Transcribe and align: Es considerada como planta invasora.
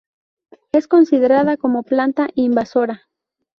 Es 0.71 0.87
considerada 0.87 1.57
como 1.57 1.83
planta 1.83 2.27
invasora. 2.33 3.03